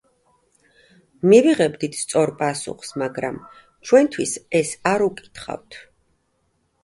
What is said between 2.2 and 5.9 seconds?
პასუხს, მაგრამ ჩვენთვის ეს არ უკითხავთ.